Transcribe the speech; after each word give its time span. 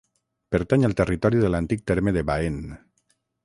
Pertany 0.55 0.85
al 0.87 0.95
territori 1.03 1.43
de 1.45 1.53
l'antic 1.55 1.87
terme 1.95 2.17
de 2.19 2.27
Baén. 2.33 2.61